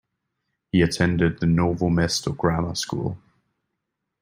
[0.71, 3.19] He attended the Novo Mesto Grammar School.